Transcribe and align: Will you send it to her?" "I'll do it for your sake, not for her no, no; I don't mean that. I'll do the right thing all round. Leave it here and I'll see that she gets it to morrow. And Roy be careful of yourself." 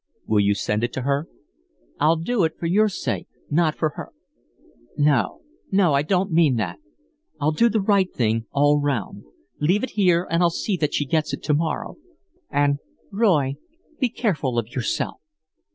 Will 0.25 0.39
you 0.39 0.55
send 0.55 0.83
it 0.83 0.91
to 0.93 1.03
her?" 1.03 1.29
"I'll 1.99 2.15
do 2.15 2.43
it 2.43 2.57
for 2.57 2.65
your 2.65 2.89
sake, 2.89 3.27
not 3.51 3.77
for 3.77 3.89
her 3.89 4.11
no, 4.97 5.41
no; 5.71 5.93
I 5.93 6.01
don't 6.01 6.31
mean 6.31 6.55
that. 6.55 6.79
I'll 7.39 7.51
do 7.51 7.69
the 7.69 7.79
right 7.81 8.11
thing 8.11 8.47
all 8.51 8.81
round. 8.81 9.25
Leave 9.59 9.83
it 9.83 9.91
here 9.91 10.25
and 10.31 10.41
I'll 10.41 10.49
see 10.49 10.75
that 10.77 10.95
she 10.95 11.05
gets 11.05 11.33
it 11.33 11.43
to 11.43 11.53
morrow. 11.53 11.97
And 12.49 12.79
Roy 13.11 13.57
be 13.99 14.09
careful 14.09 14.57
of 14.57 14.69
yourself." 14.69 15.21